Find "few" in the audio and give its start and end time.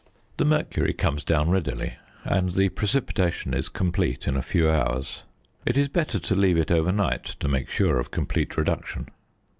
4.41-4.67